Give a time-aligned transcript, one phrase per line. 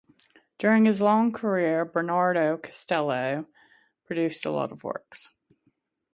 [0.57, 3.45] During his long career Bernardo Castello
[4.03, 5.35] produced a lot of works.